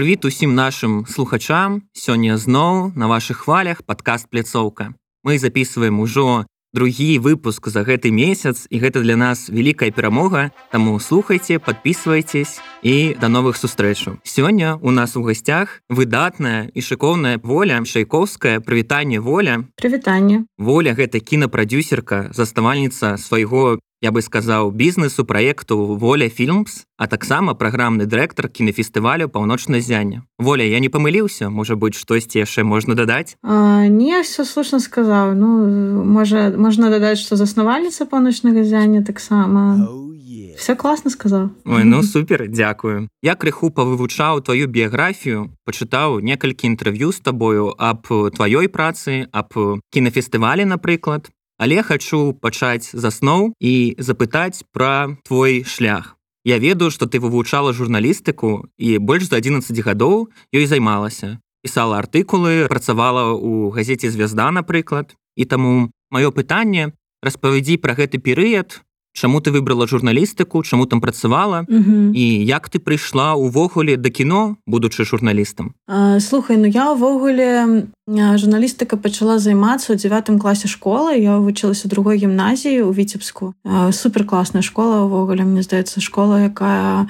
[0.00, 1.82] Прывіт усім нашим слухачам.
[1.92, 8.64] Сёння зноў на ваших хвалях подкаст пляцоўка мы записываем ужо другі выпуск за гэты месяц
[8.70, 10.52] і гэта для нас вялікая перамога.
[10.72, 14.24] Таму слухайте подписывайтесь і до новых сустрэчаў.
[14.24, 18.60] Сёння у нас у гасцях выдатная і шыкоўная воля шайковская.
[18.60, 19.68] Прывітанне воля.
[19.76, 20.46] Прывітанне.
[20.56, 28.06] Воля гэта кінапрадюсерка заставальніца свайго я бы сказаў бізнесу праекту воля фільмс а таксама праграмны
[28.06, 33.36] дырэктар кінафестывалю паўночна зяння воля я не памыліўся можа быть штосьці яшчэ можна дадаць?
[33.44, 35.34] Не все слушно сказаў.
[35.34, 39.76] Ну можа можна дадаць что заснавальніца паўночнага зяння таксама.
[39.84, 40.56] Oh, yeah.
[40.56, 41.50] все класна сказаў.
[41.64, 43.08] Ой, ну супер дзякую.
[43.22, 49.52] Я крыху павывучаў твою біяграфію пачытаў некалькі інтэрв'ю з табою аб тваёй працы аб
[49.92, 51.28] кінафестывалі напрыклад
[51.60, 56.16] але хачу пачаць засноў і запытаць пра твой шлях.
[56.48, 61.36] Я ведаю, што ты вывучала журналістыку і больш за 11 гадоў ёй займалася.
[61.62, 65.14] пісала артыкулы, працавала ў газеце звязда, напрыклад.
[65.36, 68.80] І таму маё пытанне распавядзі пра гэты перыяд,
[69.12, 72.14] Чаму ты выбрала журналістыку, чаму там працавала -huh.
[72.14, 75.74] і як ты прыйшла ўвогуле да кіно, будучы журналістам?
[76.20, 81.18] Слухай, ну я ўвогуле журналістыка пачала займацца ў девятым класе школы.
[81.18, 83.54] Я вучылася другой гімназіі ў віцебску.
[83.92, 87.06] суперкласная школа ўвогуле мне здаецца школа, якая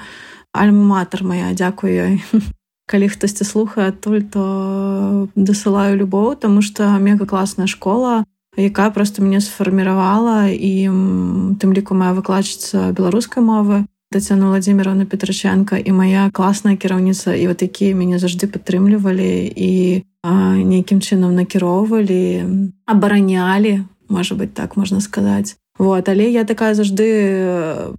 [0.53, 2.21] альматар моя, дзякую ёй.
[2.91, 8.25] Калі хтосьці слухае адтуль, то дасылаю любоў, таму што мега класная школа
[8.57, 10.89] якая просто мяне сфарміравала і
[11.57, 17.63] тым ліку моя выкладчыца беларускай мовы Тацяна владимировна петраченко і моя класная кіраўніца і вот
[17.63, 20.03] якія мяне заўжды падтрымлівалі і
[20.67, 22.43] нейкім чынам накіроўвалі
[22.85, 27.07] абаранялі можа быть так можна сказаць Вот, але я такая заўжды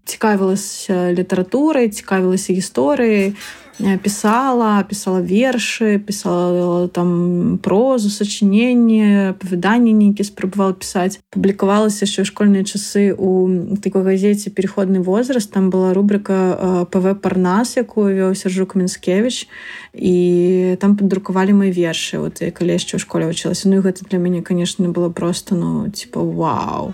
[0.05, 3.35] цікавілася літаратурай цікавілася гісторыяй
[3.79, 11.21] Э, писала, писала вершы, писала там прозу, сачыненне, апавяданні нейкі спрабавала пісаць.
[11.33, 13.49] Публікавалася яшчэ ў школьныя часы у
[13.81, 15.49] такой газеце переходны возраст.
[15.49, 19.49] Там была рубрика ПВ Парнас, якую вёў Сержук Мінскевич
[19.97, 22.21] і там паддрукавалі мои вершы.
[22.21, 23.73] Вот, калі яшчэ ў школе вучылася.
[23.73, 26.93] Ну і гэта для мяне, конечно, было просто ну типа вау,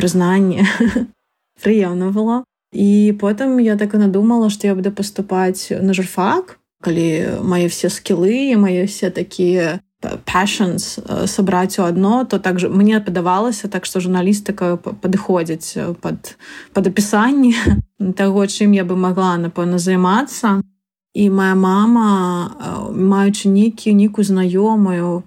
[0.00, 0.64] прызнанне
[1.62, 2.44] прыемна было.
[2.76, 7.88] І потым я так і надумала, што я буду паступаць на журфак, калі мае все
[7.88, 9.80] скілы і мае все такія
[10.28, 16.36] passions сабраць у адно, то так мне падавалася так, што журналістыка падыходзіць пад,
[16.76, 17.56] пад апісанне
[18.20, 20.60] таго, чым я бы магла напэўна займацца.
[21.16, 25.24] І моя мама, маючы нейкію нейкую знаёмую,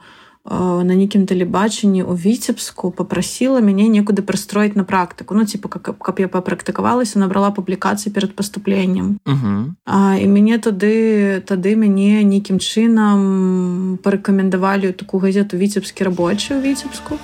[0.50, 6.20] на нейкім тэлебачанні у віцебску попрасіла мяне некуды прыстроіць на практыку ну типа как каб
[6.20, 9.66] я папрактыкавалася набрала публікацыі перад паступленнем uh -huh.
[9.86, 17.18] а, і мяне тады тады мяне нейкім чынам парэкамендавалі такую газету віцебскі рабочы ў віцебску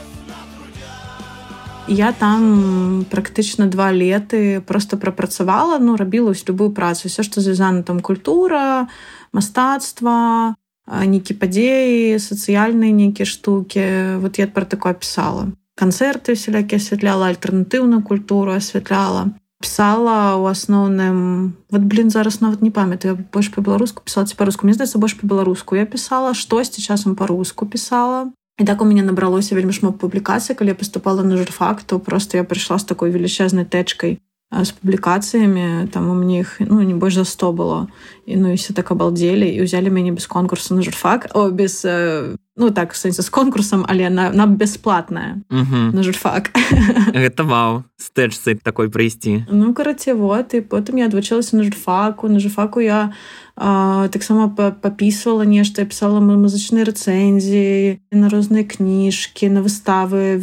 [1.87, 7.07] я там практычна два леты просто прапрацавала ну рабіла любую працу.
[7.07, 8.87] Все што звязана там культура
[9.31, 10.55] мастацтва
[10.87, 18.53] нейкі падзеі сацыяльныя нейкія штукі вот я пра такое пісала канцэрты селякі асвятляла альтэрнатыўную культуру
[18.53, 24.77] асвятляла пісала у асноўным вот блин зараз нават не памятаю больш па-беларуску пісала па-руску мне
[24.77, 28.29] здаецца больш па-беларуску я пісала штосьці часам па-руску пісала
[28.59, 32.43] і так у мяне набралося вельмі шмат публікацый калі я паступала на журфакту просто я
[32.43, 34.19] прыйшла з такой велічэзнай тэчкай
[34.51, 37.87] з публікацыямі там у мне іх ну не больш за 100 было
[38.25, 41.29] і ну і все так абалдзелі і ўзялі мяне без конкурсу на журфак.
[41.33, 46.51] О без э, ну так сэнсе з конкурсам але на на бясплатная на журфак.
[47.13, 47.83] Гэта вау.
[48.01, 52.27] Стэчцы такой прыйсці ну караце вот і потым я адвучылася на журфаку.
[52.27, 53.13] На журфаку я
[53.55, 54.49] таксама
[54.81, 60.35] папісвала нешта я пісала музычныя рэцэнзіі на розныя кніжкі на выставы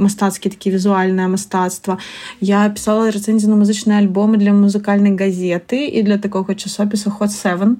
[0.00, 2.00] мастацкі такі візуальнае мастацтва
[2.40, 7.76] я пісала рэцэнзію на музычныя альбомы для музыкальнай газеты і для такога часопіса ход 7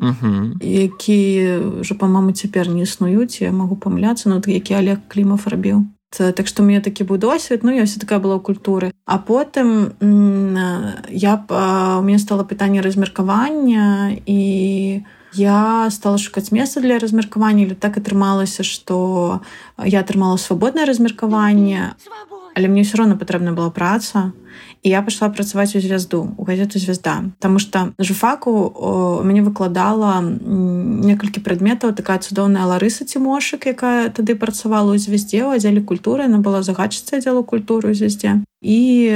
[0.61, 1.21] які
[1.81, 6.47] ўжо па-маму цяпер не існуюць я магу памыляцца ну які олег клімов рабіў Це, так
[6.47, 9.97] што мне такі быў досвед ну я все такая была ў культуры а потым
[11.09, 15.01] я у мяне стало пытанне размеркавання і
[15.33, 19.41] я стала шукаць месца для размеркавання или так атрымалася што
[19.81, 21.97] я атрымала свабоднае размеркаванне
[22.55, 24.33] але мне все роўно патрэбна была праца
[24.83, 31.41] і я пайшла працаваць у звязду у газету звезда Таму на жуфаку мяне выкладала некалькі
[31.41, 36.63] прадметаў такая цудоўная ларыса цімошак якая тады працавала ў звездзе ў аддзеле культуры она была
[36.63, 39.11] загадчыца аддзелу культуры ў звездзе і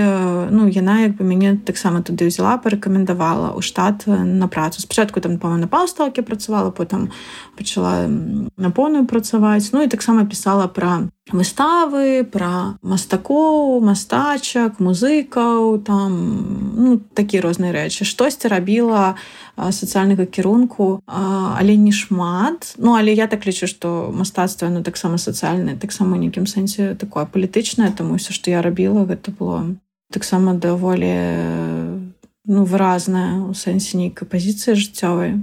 [0.50, 4.82] ну яна як бы мяне таксама туды взяла парэкамендавала ў штат на працу.
[4.82, 7.15] Спачатку там па на паўсталкі працавала потым
[7.55, 9.71] пачала на поўную працаваць.
[9.71, 14.82] Ну і таксама пісала пра выставы пра мастакоў мастачак
[15.26, 19.17] музыкаў там ну, такі розныя рэчы штосьці рабіла
[19.56, 22.75] сацыяльнага кірунку але не шмат.
[22.78, 27.93] Ну але я так лічу што мастацтва ну таксама сацыяльнае таксама нейкім сэнсе такое палітычнае
[27.93, 29.75] таму ўсё што я рабіла гэта было
[30.12, 31.99] таксама даволі
[32.46, 35.43] ну выразная у сэнсе нейкай пазіцыі жыццёвай.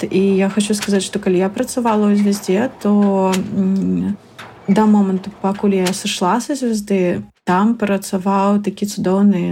[0.00, 3.32] І я хочу сказаць што калі я працавала ў звездзе то
[4.68, 9.42] да моманту пакуль я сышла са звезды там працаваў такі цудоўны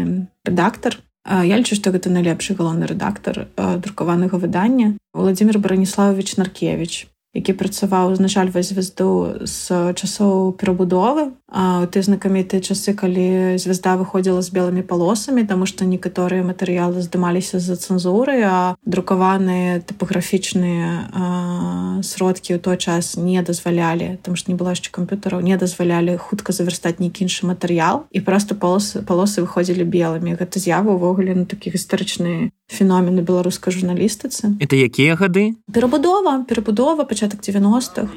[0.47, 4.95] рэдактор я лічу што гэта найлепшы галоўны рэдактор друкаванага выдання.
[5.13, 13.97] Владимир браніславович наркевич які працаваў узначальваць звезду з часоў перабудовы ты знакамітыя часы калі звезда
[13.97, 21.09] выходзіла з белымі палосамі таму што некаторыя матэрыялы здымаліся з-за цэнзуры а друкаваныя тыпаграфічныя
[22.05, 26.53] сродкі ў той час не дазвалялі там што не было яшчэ камп'ютараў не дазвалялі хутка
[26.53, 31.73] завярстаць нейкі іншы матэрыял і проста палосы палосы выходзілі белымі гэта з'ява ўвогуле на такі
[31.73, 34.61] гістарычны феномен беларускай журналістыцы.
[34.61, 35.57] Это якія гады?
[35.73, 38.13] Перабудова перабудова пачатак 90-х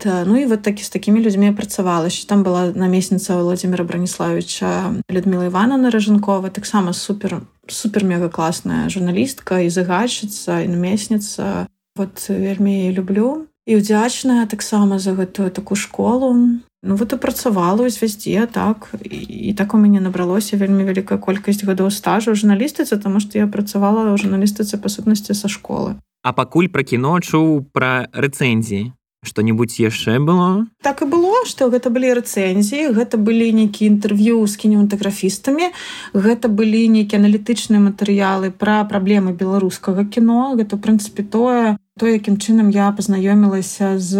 [0.00, 5.46] Та, ну і вот такі з такімі людзьмі працавала там была намесніца владимира браніславовича людмила
[5.46, 13.46] ивановна ражанкова таксама супер супер мега класная журналістка і загадчыца і намесніца вот вельмі люблю.
[13.66, 16.62] І удзячная таксама за гэтую такую школу.
[16.82, 18.94] Ну вот і працавала ў звяздзе так.
[19.02, 23.50] І, і так у мяне набралося вельмі вялікая колькасць гадоў стажу журналістыцы таму што я
[23.50, 25.98] працавала ў журналістыцы па сутнасці са школы.
[26.22, 28.94] А пакуль пра кіно чуў пра рэцэнзіі
[29.26, 30.66] что-нибудь яшчэ было?
[30.82, 35.74] Так і было что гэта былі рэцэнзіі гэта былі нейкія інтэрв'ю з кінематаграфістамі
[36.14, 40.54] гэта былі нейкія аналітычныя матэрыялы пра праблемы беларускага кіно.
[40.54, 44.16] Гэта прынцыпе тое то якім чынам я пазнаёмілася з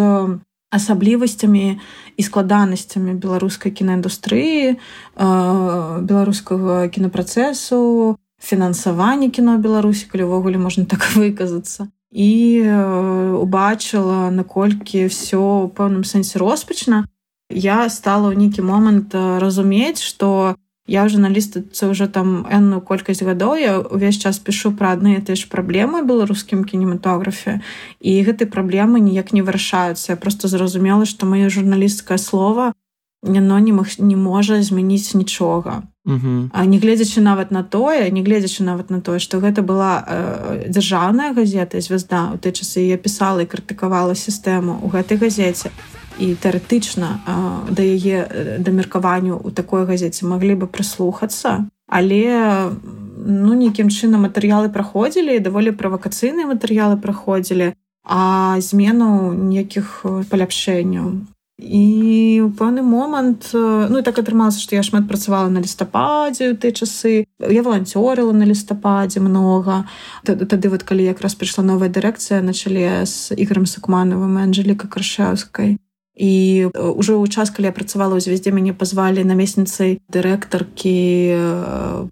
[0.71, 1.79] асаблівасцямі
[2.17, 4.77] і складанасцямі беларускай кінаіндустрыі
[5.17, 12.65] беларускага кінапрацэсу фінансавання кіно беларусі калі ўвогуле можна так выказацца і
[13.45, 17.05] убачыла наколькі все ў пэўным сэнсе роспачна
[17.53, 23.73] я стала ў нейкі момант разумець что я журналістыцы ўжо там энную колькасць гадоў я
[23.83, 27.61] увесь час пішу пра адны ты ж праблемы беларускім кінематографе
[28.01, 30.15] і гэтай праблемы ніяк не вырашаюцца.
[30.15, 32.73] Я просто зразумела што маё журналісцкае слово
[33.27, 38.63] яно не мог не можа змяніць нічога а не гледзячы нават на тое не гледзячы
[38.63, 43.43] нават на тое што гэта была э, дзяржаўная газета звезда у той часы я пісала
[43.43, 45.71] і крытыкавала сістэму у гэтай газеце.
[46.19, 47.21] І тэарэтычна
[47.69, 52.71] да яе да меркаванню у такой газеце маглі бы прыслухацца але
[53.17, 57.75] ну нейкім чынам матэрыялы праходзілі даволі правакацыйныя матэрыялы праходзілі
[58.07, 61.27] а змену ніякіх паляпшэнняў
[61.59, 66.73] і у пэўны момант ну так атрымалася што я шмат працавала на лістападзе ў тыя
[66.77, 67.25] часы.
[67.41, 69.89] Я валанцёрыла на лістападзе многа.
[70.25, 75.81] Тады вот калі якраз прыйшла новая дырэкцыя на чале з іграм сакманавым анжеліка крашаўскай
[76.17, 76.33] і
[76.73, 80.97] ўжо ў час калі я працавала ў звездзе мяне пазвалі намесніцай дырэктаркі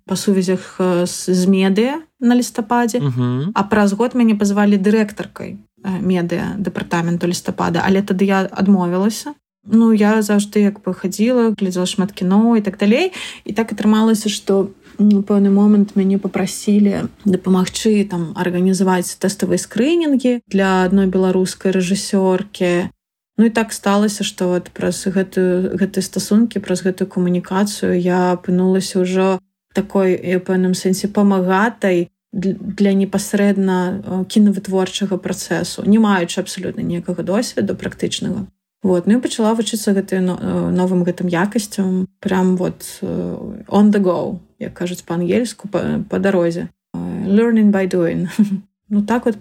[0.04, 0.76] па сувязях
[1.08, 3.00] з медыя на лістападзе.
[3.00, 3.52] Uh -huh.
[3.54, 10.20] а праз год мяне пазвалі дырэктаркай медыа дэпартаменту лістапада але тады я адмовілася Ну я
[10.20, 13.12] заўжды як бы хадзіла глядзела шмат кіно і так далей
[13.44, 21.08] і так атрымалася што пэўны момант мяне попрасілі дапамагчы там арганізаваць тэставыя скрынінгі для адной
[21.08, 22.92] беларускай рэжысёркі
[23.36, 29.02] Ну і так сталася, што вот праз гэтую, гэтыя стасункі, праз гэтую камунікацыю я апынулася
[29.02, 29.42] ўжо
[29.74, 38.50] такой пэўным сэнсе памагатай для непасрэдна кінавытворчага працэсу, не маючы абсалютна ніякага досведу практычнага.
[38.82, 44.74] Вот, ну і пачала вучыцца гэты новым гэтым якасцям прям вот on the go, як
[44.74, 46.68] кажуць па-ангельску па, па дарозе.
[46.94, 48.28] Learning by doing.
[48.90, 49.38] Ну так вот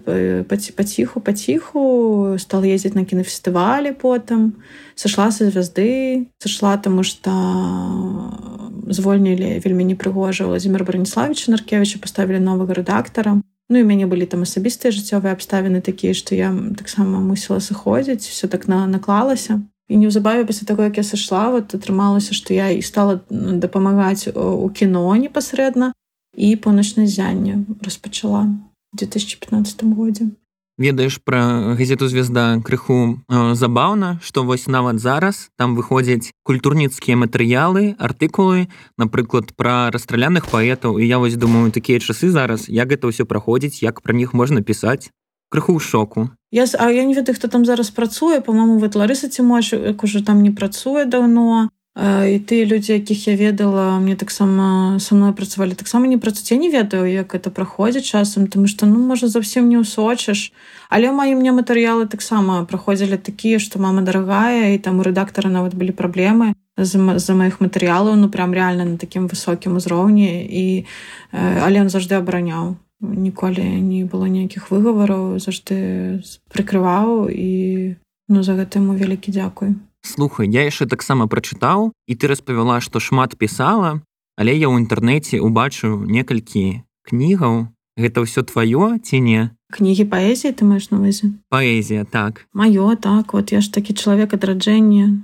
[0.48, 4.64] паціху стал ездзіць на кінафестывалі потым
[4.96, 7.30] сышла са звязды сышла таму што
[8.88, 14.92] звольнілі вельмі непрыгожа владимир браніславович наркевича поставілі новага рэдактара Ну і мяне былі там асабістыя
[14.92, 20.68] жыццёвыя абставіны такія што я таксама мусіла сыходзіць все так на наклалася і неўзабаве пасля
[20.68, 25.92] таго як я сышла вот атрымалася што я і стала дапамагаць у кіно непасрэдна
[26.36, 28.48] і поначнае зянне распачала
[28.94, 30.30] 2015 годзе
[30.78, 37.94] ведаеш пра газету звезда крыху э, забаўна што вось нават зараз там выходзяць культурніцкія матэрыялы
[37.98, 40.98] артыкулы напрыклад пра расстраляных паэтаў.
[40.98, 44.62] І я вось думаю такія часы зараз як гэта ўсё праходзіць як пра них можна
[44.62, 45.10] пісаць.
[45.50, 46.30] Крыху ў шоку.
[46.50, 48.40] Я а я не ведаю хто там зараз працуе.
[48.40, 53.28] По-моему вот ларыса ці можа як уже там не працуе даўно і ты людзі якіх
[53.28, 58.10] я ведала мне таксама са мной працавалі таксама не працуце не ведаю як это праходзіць
[58.10, 60.50] часам тому что ну можа зусім не ўсочыш
[60.90, 65.78] але маі мне матэрыялы таксама праходзілі такія што мама дарагая і там у рэдактара нават
[65.78, 70.90] былі праблемы з-за маіх матэрыялаў ну прям реально на такім высокім узроўні і
[71.30, 76.18] але он заўжды абараняў ніколі не было ніякіх выгавараў заўжды
[76.50, 77.94] прыкрываў і
[78.26, 83.00] ну за гэта ему вялікі дзякуй слухай я яшчэ таксама прачытаў і ты распавяла што
[83.00, 84.04] шмат пісала
[84.36, 87.70] але я ў інтэрнэце убачыў некалькі кнігаў.
[87.94, 89.54] Гэта ўсё тваё ці не?
[89.70, 92.46] Кнігі паэзіі ты маеш навазе паэзія так.
[92.50, 93.34] Маё так.
[93.34, 95.22] Вот я ж такі чалавек адраджэння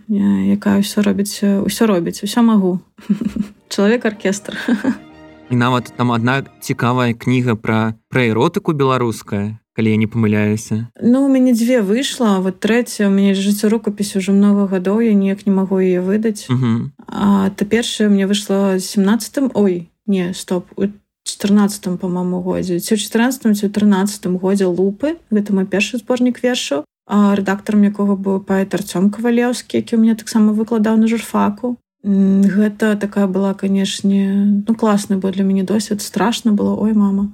[0.54, 2.78] якая ўсё робіць ўсё робіць усё магу
[3.74, 4.54] чалавек аркестр
[5.50, 10.88] і нават там адна цікавая кніга пра пра эротыку беларуская калі я не памыляюся?
[11.00, 15.14] Ну у мяне дзве выйшла вот трэця у мяне жыццё рукапіс уже много гадоў я
[15.14, 16.46] неяк не магу яе выдаць.
[16.46, 20.88] То першае мне выйшла 17 ой не стоп у
[21.24, 22.80] 14 по-моему годзе.
[22.80, 25.16] Ці 14 ці 13 годзе лупы.
[25.30, 30.14] Гэта мой першы зборнік вершу а рэдактарам якога быў паэт арцём кавалеўскі які у меня
[30.14, 36.00] таксама выкладаў на журфаку Гэта такая была канешне ну класны бо для мяне досвед.
[36.02, 37.32] Страшно было ой мама.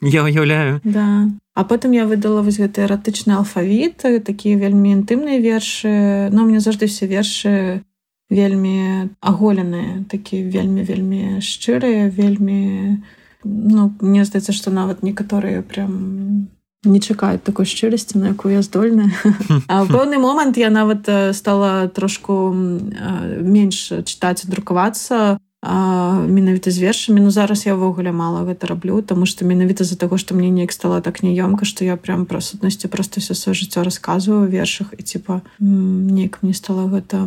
[0.00, 0.80] Я уяўляю.
[0.84, 1.28] Да.
[1.54, 6.28] А потым я выдала вось гэты эратычны алфавіт такія вельмі інтымныя вершы.
[6.32, 7.84] Но мне заўжды все вершы
[8.30, 12.98] вельмі аголеныя такі вельмі вельмі шчырыя вельмі
[13.44, 16.48] ну мне здаецца што нават некаторыя прям
[16.86, 19.10] не чакаюць такой шчырасці на якую я здольная
[19.70, 27.30] а ў пэўны момант я нават стала трошку менш чытаць друкавацца менавіта з вершамі ну
[27.30, 31.00] зараз я ўвогуле мала гэта раблю тому что менавіта з-за таго што мне неяк стала
[31.00, 35.42] так няёмка што я прям пра сутнасці просто все сваё жыццё расказваю вершах і типа
[35.58, 37.26] неяк мне стала гэта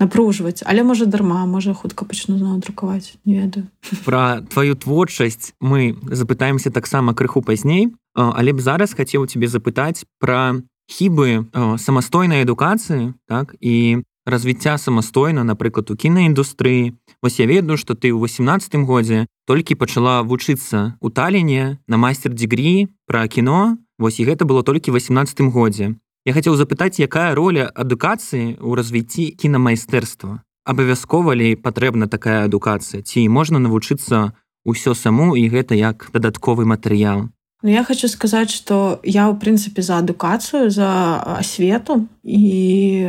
[0.00, 3.68] напружваць але можа дарма можа хутка пачну зноў друкаваць не ведаю.
[4.04, 10.64] Пра тваю творчасць мы запытаемся таксама крыху пазней але б зараз хацеў тебе запытаць пра
[10.90, 11.46] хібы
[11.78, 18.18] самастойнай адукацыі так і развіцця самастойна напрыклад у кінаіндустрыі вось я ведаю што ты ў
[18.24, 24.62] 18 годзе толькі пачала вучыцца у таліне на майстер-дегрі пра кіно вось і гэта было
[24.62, 32.06] толькі 18 годзе я хацеў запытаць якая роля адукацыі ў развіцці кінамайстэрства абавязкова ли патрэбна
[32.06, 33.02] такая адукацыя?
[33.02, 37.32] Ці можна навучыцца ўсё саму і гэта як дадатковы матэрыял?
[37.62, 42.06] Ну, я хочу сказаць, што я ў прынцыпе за адукацыю за асвету.
[42.24, 43.08] І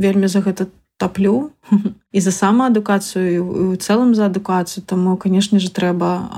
[0.00, 1.50] вельмі за гэта таплю
[2.14, 4.82] і за самаадукацыю у цэлым за адукацыю.
[4.86, 6.30] Таму канешне же трэба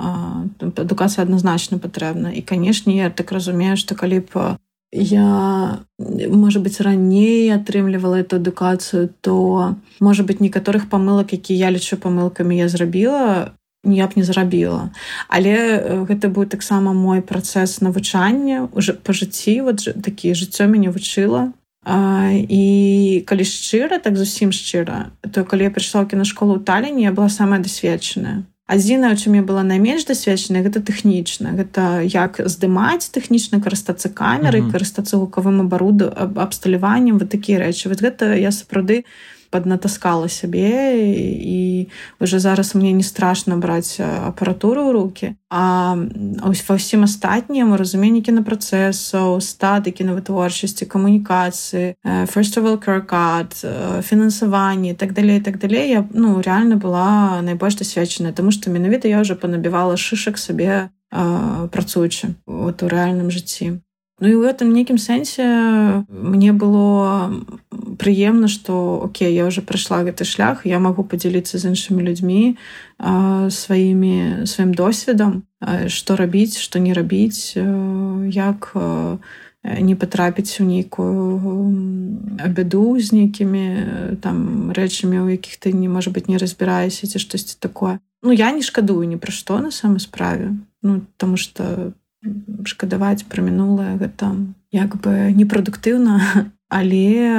[0.59, 4.57] адукацыя адназначна патрэбна і канешне я так разумею што калі б
[4.93, 11.97] я можа быть раней атрымлівала эту адукацыю то можа быть некаторых памылак які я лічу
[11.97, 13.53] памылкамі я зрабіла
[13.85, 14.91] я б не зрабіла
[15.29, 21.53] але гэта быў таксама мой працэс навучання уже па жыцці вот такі жыццё мяне вучыла
[21.83, 27.03] а, і калі шчыра так зусім шчыра то калі я прыйшла ў кінашколу ў таліне
[27.03, 33.11] я была самая дасведчаная адзінае чым я была найменш дасведчаная гэта тэхнічна гэта як здымаць
[33.15, 34.73] тэхнічна карыстацца камеры mm -hmm.
[34.73, 41.01] карыстацца гукавым абаруду аб абсталяваннем вот такія рэчы вот гэта я сапраўды не паднатаскала сябе
[41.41, 41.89] і
[42.21, 45.27] уже зараз мне не страшно браць апаратуру ў руки.
[45.49, 45.97] А
[46.45, 53.57] ось ва ўсім астатнім разуменні кінапрацэсаў статы кінавытворчасці камунікацыі фестивалкаркад
[54.05, 59.25] фінансаванні так далей так далей я ну реально была найбольш дасведчаная тому что менавіта я
[59.25, 60.91] уже панабівала шышак сабе
[61.73, 63.81] працуючы вот у рэальным жыцці
[64.17, 65.45] Ну і ў гэтым нейкім сэнсе
[66.09, 67.29] мне было
[68.01, 72.57] прыемна, што Окей, я уже прайшла гэты шлях, я магу падзяліцца з іншымі людзьмі
[72.97, 75.45] сваімі сваім досведам,
[75.93, 77.61] што рабіць, што не рабіць,
[78.33, 78.73] як
[79.67, 81.37] не патрапіць у нейкую
[82.49, 87.61] бяду з нейкімі там рэчамі, у якіх ты не можа быць не разбіраешся ці штосьці
[87.61, 88.01] такое.
[88.25, 91.93] Ну я не шкадую ні пра што на самай справе, ну, таму што
[92.65, 94.35] шкадаваць пра мінулае гэта
[94.73, 96.21] як бы непрадуктыўна.
[96.69, 97.31] Але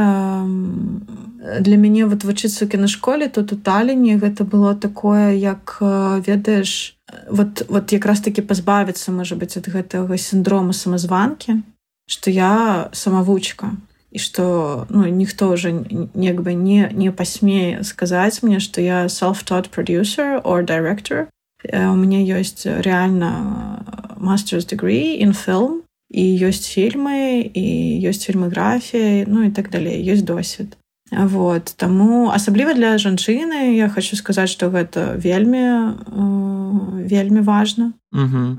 [1.60, 6.98] для мяне вот вучыцца у кінашколе тут у таліне гэта было такое як ведаеш
[7.30, 11.64] вот вот якраз таки пазбавіцца можа быть ад гэтага сіндрому самазванкі
[12.08, 13.72] что я самавучка.
[14.12, 15.72] І что ну ніхто уже
[16.16, 21.28] неяк бы не не пасмее сказаць мне что я self-taught producer or director.
[21.64, 27.68] У мяне ёсць реально masters degree in film і ёсць фільмы і
[28.08, 30.78] ёсць фільмаграфія ну і так далей ёсць досвед
[31.12, 37.94] вот таму асабліва для жанчыны я хочу сказаць что гэта вельмі э, вельмі важно.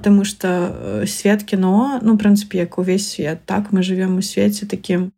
[0.03, 5.13] Таму что свет кіно ну прынцыпе як увесь свет так мы живвем у свеце таким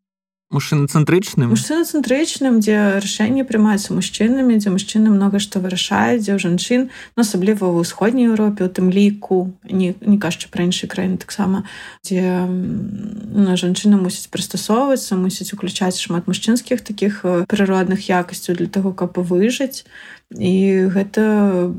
[0.50, 7.20] мужчынацэнтрычным мужчынацэнтрычным дзе рашэнне прымаецца мужчынамі дзе мужчыны много што вырашаюць дзе ў жанчын ну,
[7.22, 11.62] асабліва ў усходняй Еўропе у тым ліку не, не кажучы пра іншыя краіны таксама
[12.02, 19.22] дзе ну, жанчына мусіць прыстасоўвацца мусіць уключаць шмат мужчынскіх такіх прыродных якасцяў для того каб
[19.22, 19.86] выжыць
[20.38, 21.22] і гэта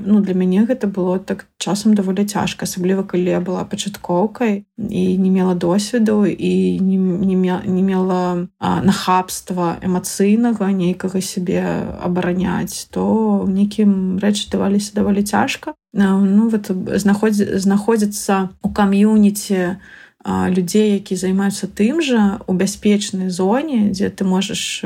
[0.04, 5.04] ну для мяне гэта было так часам даволі цяжка асабліва калі я была пачаткоўкай і
[5.18, 11.64] не мела досведу і не, не, не мела нахабства эмацыйнага нейкага сябе
[12.04, 15.74] абараняць то нейкім рэчы даваліся даволі цяжка.
[15.94, 19.80] Ну вот знаходзі знаходзіцца у кам'юніці
[20.28, 24.84] людзей які займаюцца тым жа у бяспечнай зоне дзе ты можаш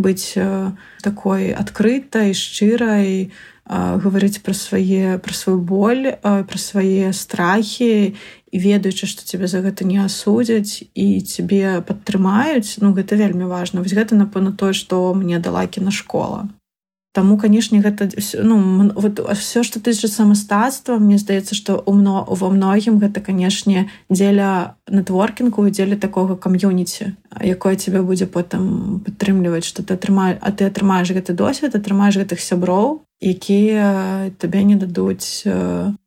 [0.00, 0.72] быць э,
[1.04, 3.30] такой адкрытай шчырай
[3.70, 8.16] гаварыць пра свае пра сваю боль пра свае страхі
[8.50, 13.84] і ведаючы што цябе за гэта не асудзяць і цябе падтрымаюць ну гэта вельмі важна
[13.84, 16.50] вось гэта напэўна тое што мне дала кінашкола
[17.12, 18.06] Таму канешне гэта
[18.38, 24.78] ну, вот, все што тычыцца мастацтва мне здаецца што умно ва многім гэта канешне дзеля
[24.86, 27.10] нетворкінгу дзеля такога кам'юніці
[27.42, 32.38] якое тебе будзе потым падтрымліваць што ты атрымаеш а ты атрымаеш гэты досвед атрымаеш гэтых
[32.38, 35.42] сяброў якія табе не дадуць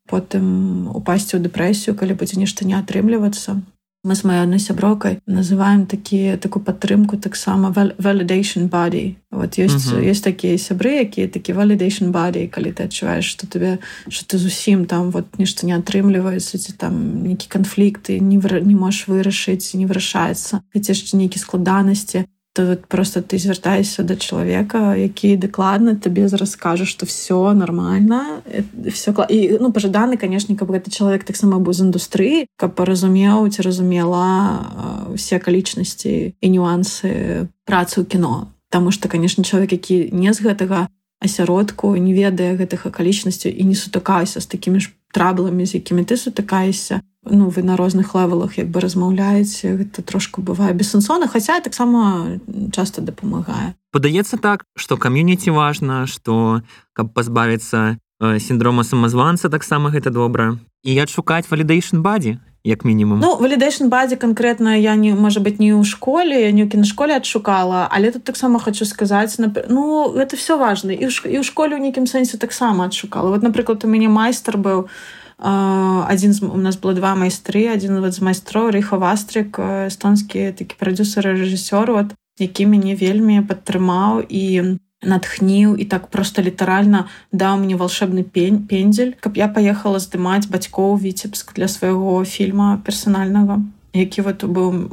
[0.08, 3.60] потым упасці ў дэпрэсію калі будзе нешта не атрымлівацца
[4.04, 9.16] мы з маёй адной сяброкай называем такі такую падтрымку таксама validation body.
[9.32, 10.10] Вот ёсць uh -huh.
[10.10, 14.86] есть такія сябры якія такі validation body калі ты адчуваеш што тебе що ты зусім
[14.86, 20.62] там вот нешта не атрымліваецца ці там нейкі канфлікты не не можаш вырашыць не вырашаецца.
[20.74, 26.86] Хаця яшчэ нейкі складанасці то просто ты звяртаешься до чалавека які дакладна табе зараз скажа
[26.86, 28.42] что все нормально
[28.86, 33.62] все і ну пожаданы канешне каб гэты чалавек таксама быў з індустрыі каб паразумеў ці
[33.62, 40.42] разумела усе акалічнасці і нюансы працы ў кіно Таму что канешне чалавек які не з
[40.42, 40.88] гэтага
[41.20, 46.18] асяродку не ведае гэтых акалічнасцяў і не сутыкаюся з такімі ж трабламі з якімі ты
[46.22, 52.40] сутыкаешься ну вы на розных левелах як бы размаўляеце гэта трошку бывае бессэнсона хаця таксама
[52.72, 56.62] часто дапамагае падаецца так что кам'юніці важна что
[56.94, 57.98] каб пазбавіцца
[58.40, 63.20] сіндрома самазванца таксама гэта добра і адшукаць валідейшн бадзе як мінімум?
[63.20, 67.88] Ну валідейшн бадзе конкретно я не можа быть не ў школе не ў кінашколе адшукала
[67.92, 70.92] але тут таксама хочу сказаць ну это все важно.
[70.92, 75.23] І ў школе ў нейкім сэнсе таксама адшукала вот напрыклад у мяне майстар быў у
[75.39, 81.26] адзін з у нас было два майстры адзін з майстроў рыха вастрык эстонскі такі прадюсер
[81.26, 88.24] рэжысёр вот які мяне вельмі падтрымаў і натхніў і так просто літаральна даў мне волшебны
[88.24, 93.62] пень пензель каб я паехала здымаць бацькоў віцебск для свайго фільма персанальнага
[93.93, 94.89] які вот быў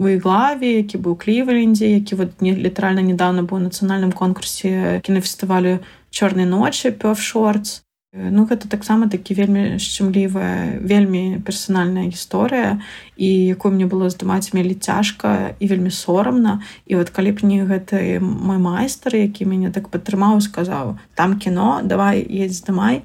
[0.00, 5.78] у іглаве які быў клівалендзе які вот не літаральна недавно быў нацыянальным конкурсе кінафестывалю
[6.10, 12.76] чорнай ночы пёв шортс Ну гэта таксама такі вельмі шчымлівая вельмі персанальная гісторыя
[13.16, 16.60] і якую мне было здымаць мелі цяжка і вельмі сорамна.
[16.84, 21.80] І вот калі б не гэты мой майстар які мяне так падтрымаў сказаў там кіно
[21.88, 23.00] давай едь здымай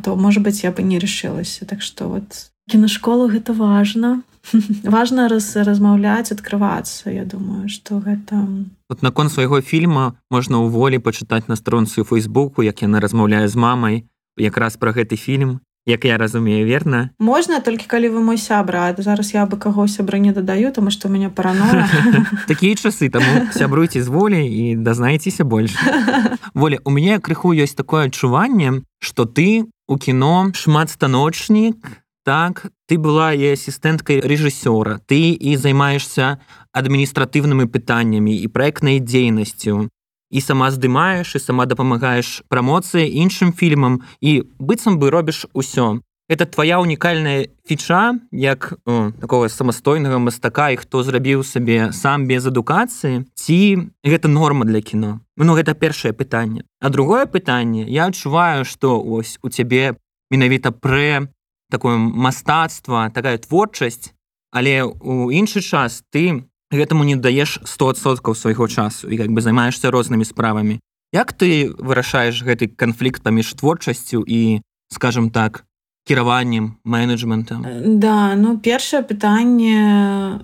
[0.00, 2.48] то можа быть я бы не решилася так что вот.
[2.72, 4.22] Кінашколу гэта важно
[4.84, 8.40] важно раз размаўляць открывацца Я думаю что гэта
[8.88, 13.56] вот наконт свайго фільма можна ў волі пачытаць на старонцыю фейсбуку як яна размаўляе з
[13.56, 18.94] мамай якраз пра гэты фільм як я разумею верно можна толькі калі вы мой сябра
[18.98, 21.88] зараз я бы каго сябра не дадаю тому что у меня парано
[22.48, 23.22] такія часы там
[23.52, 25.76] сябруйце з волей і дазнайцеся больш.
[26.54, 32.66] Воля у мяне крыху ёсць такое адчуванне что ты у кіно шмат станочнік так?
[32.90, 36.42] Ты была і асістэнткай рэжысёра ты і займаешься
[36.74, 39.88] адміністратыўнымі пытаннямі і праектнай дзейнасцю
[40.30, 46.02] і сама здымаеш і сама дапамагаеш прамоцыі іншым фільмам і быццам бы робіш усё.
[46.28, 52.46] Это твоя унікальная фіча як о, такого самастойнага мастака і хто зрабіў сабе сам без
[52.46, 55.20] адукацыі ці гэта норма для кіно?
[55.36, 56.66] Ну гэта першае пытанне.
[56.80, 59.94] А другое пытанне я адчуваю что ось у цябе
[60.30, 61.30] менавіта прэ
[61.70, 64.10] такое мастацтва такая творчасць
[64.50, 69.90] але у іншы час ты гэтаму не даеш 100соткаў свайго часу і как бы займаешься
[69.90, 70.80] рознымі справамі
[71.14, 75.64] Як ты вырашаеш гэты канфлікт паміж творчасцю і скажем так
[76.04, 77.64] кіраваннем менеджментам
[78.00, 80.42] да ну першае пытанне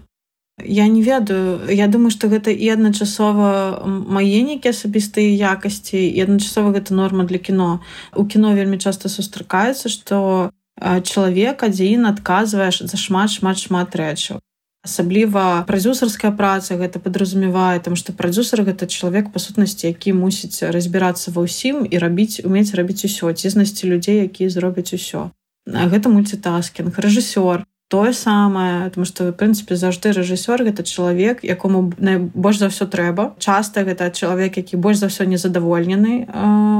[0.64, 1.60] я не ведаю.
[1.68, 7.38] Я думаю что гэта і адначасова мае нейкія асабістыя якасці і адначасова гэта норма для
[7.38, 7.80] кіно
[8.14, 14.38] у кіно вельмі часта сустракаецца что чалавек адзін адказваеш за шмат шмат шмат рэчаў
[14.82, 21.30] асабліва прадзюсарская праца гэта падразумевае там што прадзюсар гэта чалавек па сутнасці які мусіць разбірацца
[21.36, 25.30] ва ўсім і рабіць умець рабіць усё ці знайсці людзей якія зробяць усё.
[25.66, 32.56] Гэта мультитаскінг рэжысёр тое самае тому что в прынцыпе заўжды рэжысёр гэта чалавек якому найбольш
[32.56, 33.36] за ўсё трэба.
[33.36, 36.24] Часта гэта чалавек які больш за ўсё незадаволены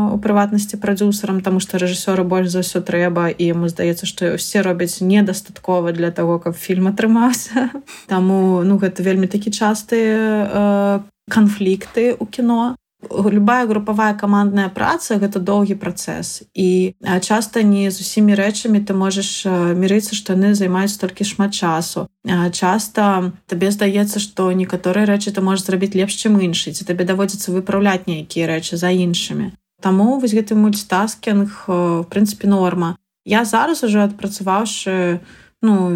[0.09, 4.65] у прыватнасці прадюсерам тому что рэжысёры больш за ўсё трэба і яму здаецца што все
[4.65, 7.69] робяць недастаткова для того каб фільм атрымаўся.
[8.09, 15.75] Таму ну гэта вельмі такі частыя канфлікты у кіно любая групавая камандная праца гэта доўгі
[15.75, 21.55] працэс і часта не з усімі рэчамі ты можаш мірыцца што яны займаюць толькі шмат
[21.55, 22.07] часу.
[22.53, 27.51] Часта табе здаецца што некаторыя рэчы ты можаш зрабіць лепш чым іншы ці табе даводзіцца
[27.51, 32.95] выпраўляць нейкія рэчы за іншымі Таму вось гэты мультитаскінг в прынцыпе норма.
[33.27, 35.95] Я зараз уже адпрацаваўшы у ну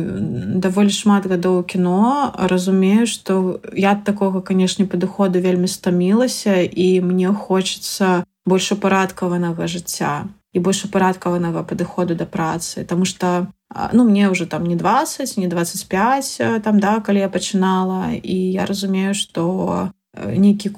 [0.62, 2.32] даволі шмат гадоў кіно.
[2.38, 10.30] Разумею што я ад такога канешне падыходу вельмі стамілася і мне хочацца больш упарадкаванага жыцця
[10.54, 13.50] і больш упарадкаванага падыходу да працы Таму што
[13.92, 18.64] ну мне ўжо там не 20 не 25 там да калі я пачынала і я
[18.64, 20.70] разумею што нейкі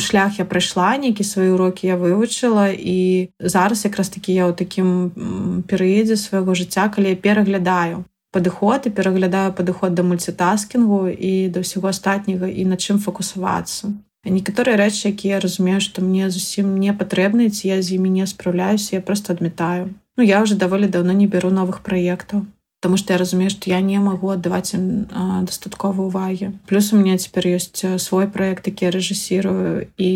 [0.00, 5.62] шлях я прайшла нейкі свае урокі я вывучыла і зараз якраз такі я ў такім
[5.68, 11.92] перыядзе свайго жыцця калі я пераглядаю падыход і пераглядаю падыход да мульцітаскінгу і да ўсяго
[11.92, 13.94] астатняга і на чым фокусавацца.
[14.26, 18.26] Некаторыя рэчы, якія я разумею, што мне зусім не патрэбны, ці я з імі не
[18.26, 19.94] спраўляюся, я просто адмятаю.
[20.16, 22.42] Ну я уже даволі даўно не беру новых праектаў.
[22.82, 25.06] Таму што я разумею, што я не магу аддаваць ім
[25.46, 26.58] дастаткова ўвагі.
[26.66, 30.10] Плюс у меня цяпер ёсць свой праект, які рэжысірую і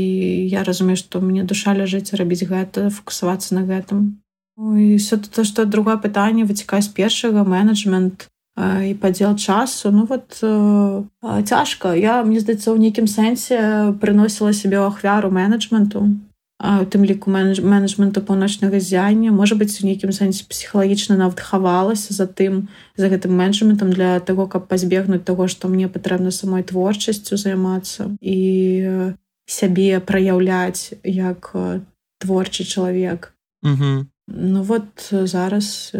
[0.50, 4.18] я разумею, што мне душа ляжыць рабіць гэта, фокусавацца на гэтым
[4.58, 10.38] і все то што другое пытанне выцікае з першага менеджмент і падзел часу ну вот
[10.42, 11.02] э,
[11.46, 16.10] цяжка я мне здаецца ў нейкім сэнсе прыносіла сябе ў ахвяру менеджменту
[16.60, 22.68] тым ліку менеджменту паўночнага зяння можа быць у нейкім сэнсе псіхалагічна нават хавалася за тым
[23.00, 29.16] за гэтым менеджментам для того каб пазбегнуць того што мне патрэбна самой творчасцю займацца і
[29.48, 31.54] сябе праяўляць як
[32.20, 33.32] творчы чалавек
[34.30, 35.92] Ну вот зараз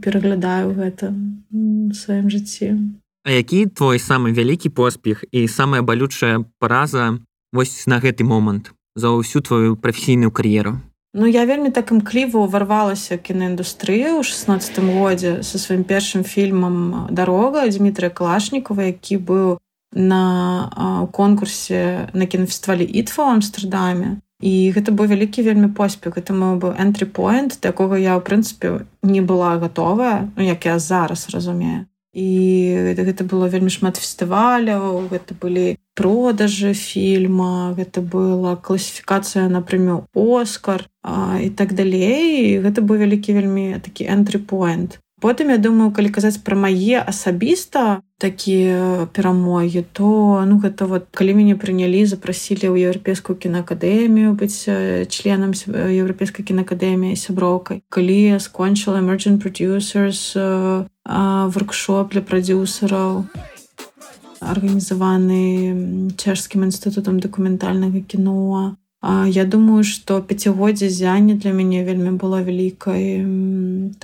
[0.00, 1.12] пераглядаю гэта
[1.92, 2.72] сваім жыцці.
[3.24, 7.20] А які твой самы вялікі поспех і самая балючая параза
[7.52, 10.80] вось на гэты момант за ўсю твою прафесійную кар'еру?
[11.14, 17.68] Ну я вельмі так імкліва ўварвалася кінаіндустрыю ў 16 годзе са сваім першым фільмам дарога
[17.68, 19.62] Дмітрия Калашнікова, які быў
[19.94, 26.20] на конкурсе на кінафестывалі ітфа ў Амстердаме і гэта быў вялікі вельмі поспех.
[26.20, 30.76] Это мой быў энтры point такога я ў прынцыпе не была гатовая ну як я
[30.78, 31.88] зараз разумею.
[32.12, 40.04] І гэта было вельмі шмат фестываляў гэта былі продажы фільма гэта была класіфікацыя на прэмію
[40.12, 42.52] оскар а, і так далей.
[42.52, 47.00] І гэта быў вялікі вельмі такі энтры point потым я думаю калі казаць пра мае
[47.00, 54.68] асабіста такія перамогі то ну гэта вот калі мяне прынялі запрасілі ў еўрапейскую кінаакадэмію быць
[55.08, 57.80] членам еўрапейскай кінаакадэміі сяброўкай.
[57.88, 60.36] Калі я скончыла emergent producers
[61.08, 63.24] воркшоп для прадюсераў
[64.44, 68.76] арганізаваны чэшскім інстытутам дакументальнага кіно.
[69.32, 73.24] Я думаю што пяцігоддзе зяння для мяне вельмі было вялікай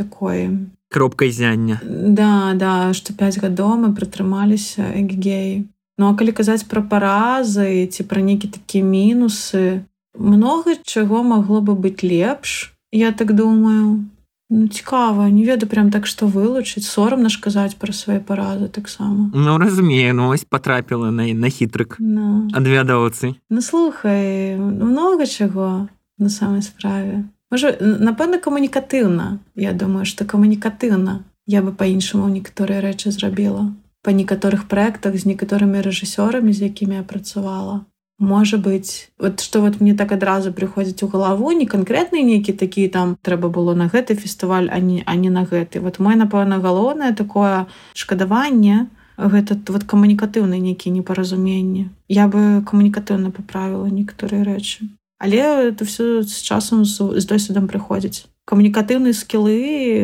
[0.00, 0.48] такой
[0.90, 5.68] кропкай зяння да да што 5 гадоў мы прытрымаліся эгігей
[6.00, 9.84] Ну а калі казаць пра паразы ці пра нейкі такія мінусы
[10.16, 14.04] много чаго магло бы быць лепш я так думаю.
[14.52, 16.82] Ну, цікава не ведаю прям так што вылучыць.
[16.82, 19.30] Сорамна ж казаць пра свае паразы таксама.
[19.34, 22.48] Ну разумею ну ось потрапіла на на хітрык ну.
[22.52, 29.38] ад вядоўцы Ну слухай много чаго на самай справе можа напэўна камунікатыўна.
[29.54, 31.24] Я думаю что камунікатыўна.
[31.46, 33.74] Я бы по-іншаму некаторыя рэчы зрабіла.
[34.02, 37.84] Па некаторых проектах з некаторымі рэжысёрамі з якімі я працавала.
[38.18, 42.88] Можа быть вот что вот мне так адразу прыходзіць у галаву не канкрэтны нейкі такі
[42.88, 45.80] там трэба было на гэты фестываль а не а не на гэты.
[45.80, 48.88] Вот мой напэўна галоўнае такое шкадаванне
[49.28, 54.88] гэта вот камунікатыўны нейкі непаразуменне я бы камунікатыўна паправіла некаторыя рэчы
[55.20, 59.54] але это все з часам з досведам прыходзіць камунікатыўныя скілы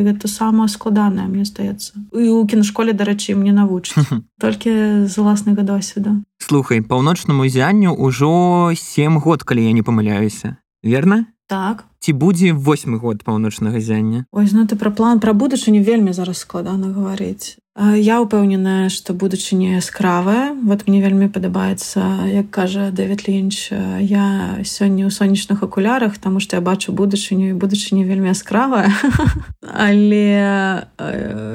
[0.06, 4.06] гэта самае складанае мне здаецца і у кінашколе дарэчы мне навучыць
[4.42, 6.20] толькі з уласнага досведа.
[6.38, 11.26] Слухай паўночнаму зянню ўжо сем год калі я не памыляюся верно?
[11.46, 11.86] Так.
[12.02, 16.44] Ці будзе восьмы год паўночнага зяння ось ну ты пра план пра будучыню вельмі зараз
[16.46, 20.56] складана гаварыць Я ўпэўненая, што будучыня яскравая.
[20.64, 23.68] Вот мне вельмі падабаецца, як кажа Дэвід Лінч,
[24.00, 28.88] я сёння ў сонечных акулярах, таму што я бачу будучыню і будучыня вельмі яскравая.
[29.60, 30.88] Але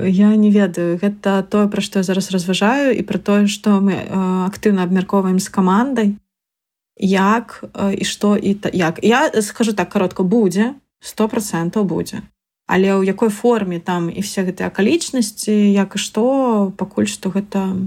[0.06, 4.06] я не ведаю, гэта тое, пра што я зараз разважаю і пра тое, што мы
[4.46, 6.22] актыўна абмяркоўваем з камандай,
[7.02, 9.02] як і што і як.
[9.02, 12.22] Я скажу так каротка будзе, сто процентаў будзе
[12.72, 16.24] але ў якой форме там і все гэтыя акалічнасці як і што
[16.80, 17.84] пакуль што гэта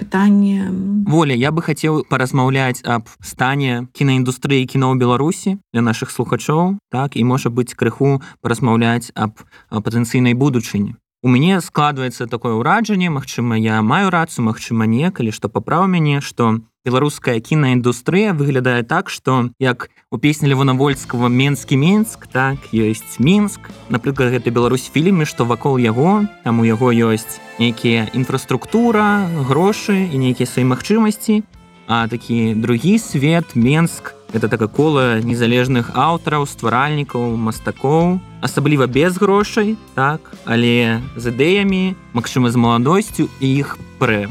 [0.00, 0.72] пытанне
[1.04, 7.20] воля я бы хацеў паразмаўляць аб стане кінаіндустрыі кіно ў беларусі для наших слухачоў так
[7.20, 13.82] і можа быць крыху паразмаўляць аб патэнцыйнай будучыні у мяне складваецца такое ўраджанне Мачыма я
[13.82, 19.90] маю рацыю Мачыма не калі што паправ мяне што беларуская кінаіндустрыя выглядае так што як
[20.14, 26.22] у песні левонавольского менскі мінск так ёсць мінск напрыклад гэта Беларусь фільмы што вакол яго
[26.46, 31.42] там у яго ёсць нейкія інфраструктура грошы і нейкія свае магчымасці
[31.90, 39.76] а такі другі свет менск это так кола незалежных аўтараў стваральнікаў мастакоў асабліва без грошай
[39.94, 44.28] так але з ідэямі магчыма з маладосцю і іх прэ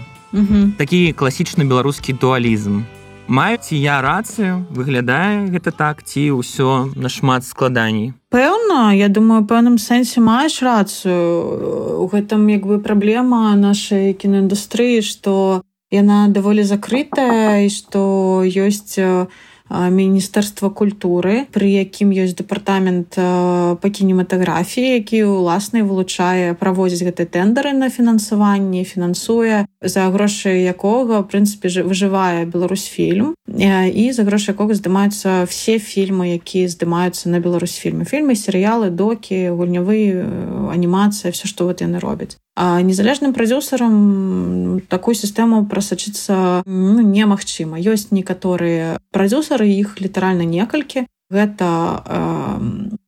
[0.78, 2.84] такі класічны беларускі дуалізм.
[3.28, 8.15] Маюць я рацыю выглядае гэта так ці ўсё нашмат складаней.
[8.32, 12.00] Пэўна я думаю пэўным сэнсе маеш рацыю.
[12.00, 19.28] У гэтым як бы праблема нашай кінаіндустрыі што яна даволі закрытая і што ёсць у
[19.69, 23.19] міністэрства культуры пры якім ёсць дэпартамент
[23.82, 31.27] па кінематаграфіі які ўласнай вылучае праводзіць гэты тэндары на фінансаванне фінансуе за грошы якога в
[31.27, 38.39] прынцыпе выжывае Беларусьфільм і за грошы якога здымаюцца все фільмы якія здымаюцца на Беларусьфільме фільмы
[38.39, 40.23] серыялы докі гульнявы
[40.71, 47.78] анімацыя все што вот яны робяць А незалежным прадюсерам такую сістэму прасачыцца ну, немагчыма.
[47.78, 51.06] ёсць некаторыя прадюсеры іх літаральна некалькі.
[51.30, 51.67] Гэта
[52.02, 52.58] э,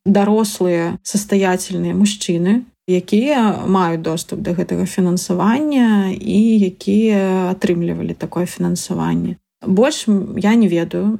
[0.05, 9.41] дарослыя састаятельныя мужчыны, якія маюць доступ да гэтага фінансавання і якія атрымлівалі такое фінансаванне.
[9.65, 10.05] Больш
[10.38, 11.17] я не ведаю,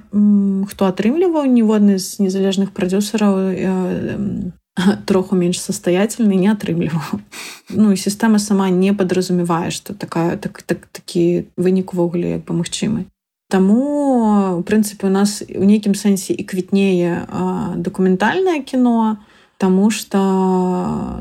[0.70, 4.54] хто атрымліваў ніводны з незалежных прадюсераў э,
[5.06, 7.20] троху менш састаятельны не атрымліваў
[7.70, 12.54] ну і сістэма сама не падразумевае што такая так, так такі вынік увогуле як бы
[12.54, 13.06] магчымы.
[13.50, 17.26] Таму у прынцыпе у нас у нейкім сэнсе і квітнее
[17.76, 19.18] дакументальнае кіно
[19.60, 20.20] Таму што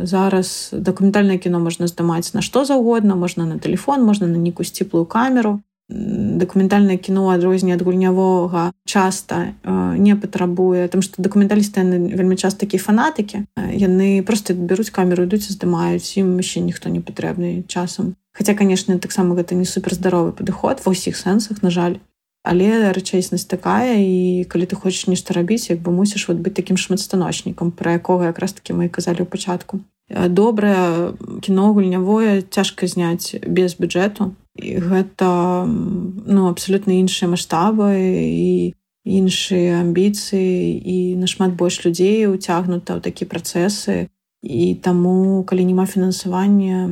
[0.06, 5.06] зараз дакументальнае кіно можна здымаць на што заўгодна можна на телефон можна на нейкую сціплую
[5.10, 12.68] камеру дакументальнае кіно адрозне ад гульнявога часта э, не патрабуе там што дакументалісты вельмі часто
[12.68, 18.54] такія фанатыкі яны просто бяруць камеру ідуць здымаюць ім яшчэ ніхто не патрэбны часам Хаця
[18.54, 21.98] канешне таксама гэта не суперздаровы падыход ва ўсіх сэнсах на жаль.
[22.46, 26.78] Але рэчаіснасць такая і калі ты хочаш нешта рабіць як бы мусіш вот быць такім
[26.78, 33.76] шматстаночнікам пра якога якраз таки мы казалі ў пачатку добрае кіно гульнявое цяжка зняць без
[33.76, 34.34] бюджэту.
[34.56, 43.00] І гэта ну абсалютна іншыя маштабы і іншыя амбіцыі і нашмат больш людзей уцягнута ў
[43.04, 44.08] такі працэсы.
[44.42, 46.88] І таму калі няма фінансавання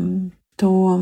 [0.56, 1.00] то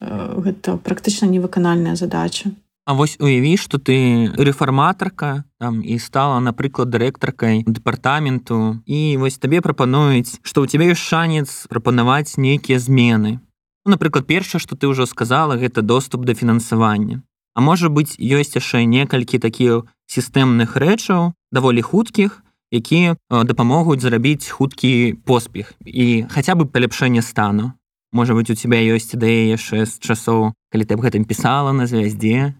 [0.00, 2.54] гэта практычна невыканальная задача
[2.86, 8.82] А вось уяві што ты рэфарматарка там і стала напрыклад дырэктаркай дэпартаменту.
[8.86, 13.38] І вось табе прапануюць што ў цябе ёсць шанец прапанаваць нейкія змены.
[13.84, 17.22] Ну, напрыклад першае што ты ўжо сказала гэта доступ да фінансавання.
[17.54, 25.20] А можа быць ёсць яшчэ некалькі такіх сістэмных рэчаў даволі хуткіх якія дапамогуць зарабіць хуткі
[25.26, 27.74] поспех і хаця бы паляпшэнне стану.
[28.12, 31.86] Можа быть у тебя ёсць ідэя яшчэ з часоў калі ты аб гэтым пісала на
[31.86, 32.54] звяздзе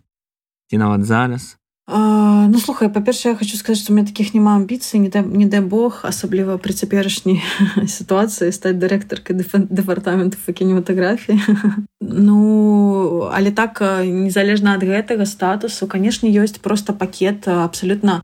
[0.71, 1.57] ці нават зараз
[1.91, 5.47] ну слухай па-перша я хочу сказаць что у меня таких няма амбіцый не да, не
[5.47, 7.43] дай бог асабліва пры цяперашняй
[7.87, 9.35] сітуацыі стаць дырэктаркай
[9.67, 11.43] дэпартаменту кінематаграфіі
[12.01, 18.23] ну але так незалежна ад гэтага статусу канешне ёсць просто пакет абсолютно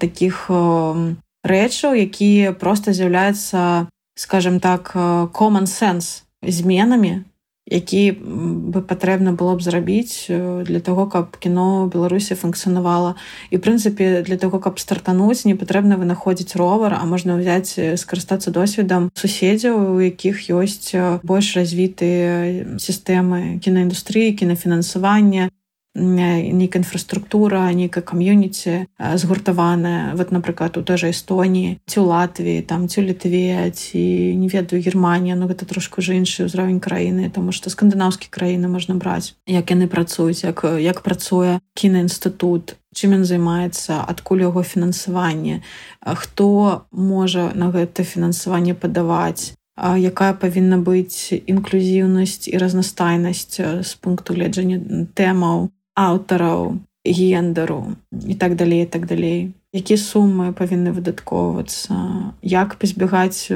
[0.00, 0.48] таких
[1.44, 4.96] рэчаў якія просто з'яўляюцца скажем так
[5.36, 7.28] common sense зменамі
[7.66, 13.18] які бы патрэбна было б зрабіць для того каб кіно беларусі функцыянавала.
[13.50, 19.10] І прынцыпе для того каб стартануць не патрэбна вынаходзіць ровар а можна ўзяць скарыстацца досведам
[19.18, 20.94] суседзяў у якіх ёсць
[21.26, 25.50] больш развітыя сістэмы кінаіндустрыі кінафінансавання
[25.96, 30.14] нейкая інфраструктура нейкая кам'юніці згуртаваная.
[30.14, 34.02] Вот напрыклад у той жа эстоніі ці ў Латвіі там ці літве ці
[34.36, 38.94] не ведаю Германія Ну гэта трошку ж іншы ўзровень краіны тому што скандынаўскі краіны можна
[38.94, 39.34] браць.
[39.48, 45.60] Як яны працуюць як як працуе кінаінстытут чым ён займаецца адкуль яго фінансаванне
[46.00, 54.80] хто можа на гэта фінансаванне падаваць якая павінна быць інклюзіўнасць і разнастайнасць з пункту гледжання
[55.12, 59.52] тэмаў аўтараў гендару і так далей так далей.
[59.76, 62.32] Якія сумы павінны выдаткоўвацца?
[62.40, 63.52] Як пазбягаць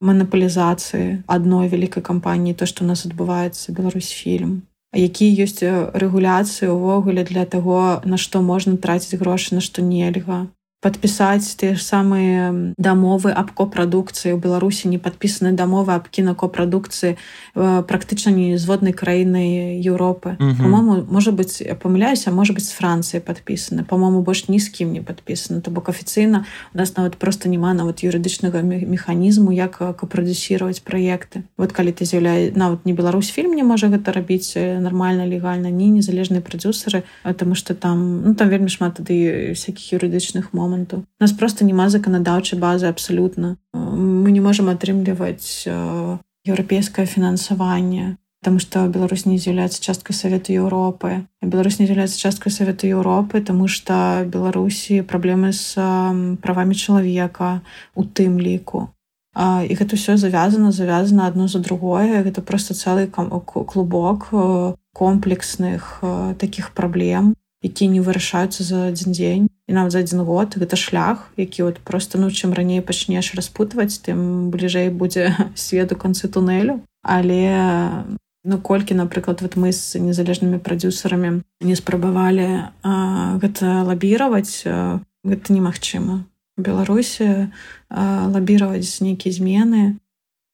[0.00, 5.60] манапалізацыі адной вялікай кампаніі то што у нас адбываецца Беларусь фільм які ёсць
[5.92, 11.82] рэгуляцыі ўвогуле для таго на што можна траціць грошы на што нельга подпісаць тыя ж
[11.82, 17.18] самыя дамовы аб копрадукцыі ў беларусі не падпісаны дамовы аб кінакопрадукцыі
[17.58, 24.22] практычна не зводнай краіны Еўропы по-моему можа быть памыляюся можа быть з францыі падпісаны по-моему
[24.22, 28.06] больш ні з кім не падпісаны то бок афіцыйна у нас нават просто няма нават
[28.06, 33.90] юрыдычнага механізму як капрадусіраваць праекты вот калі ты з'яўляе нават не Беларусь фільм не можа
[33.90, 39.58] гэта рабіць нармальна легальна не незалежныя прадюсеры потому что там ну там вельмі шмат тады
[39.58, 45.64] всякихх юрыдычных мов моманту нас просто няма заканадаўчай базы абсалютна мы не можемм атрымліваць
[46.44, 52.86] еўрапейскае фінансаванне потому что Беларусь не з'яўляецца часткай савету Еўропы Беларусь не з'яўляецца часткай савету
[52.86, 55.74] Еўропы тому что беларусі праблемы з
[56.44, 57.62] правамі чалавека
[57.96, 58.92] у тым ліку
[59.38, 62.26] і гэта ўсё завязана завязана адно за другое.
[62.26, 64.34] Гэта просто цэлы клубок
[64.90, 66.02] комплексных
[66.38, 71.28] таких праблем якія не вырашаюцца за адзін дзень і нават за адзін год гэта шлях
[71.36, 78.08] які вот просто ну чым раней пачнеш распутваць тым бліжэй будзе свету канцы туннелю але
[78.44, 82.72] ну колькі напрыклад вот мы з незалежнымі прадюсерамі не спрабавалі
[83.44, 86.24] гэта лабіраваць гэта немагчыма.
[86.56, 87.52] Беларусі
[87.90, 89.98] лабіраваць нейкія змены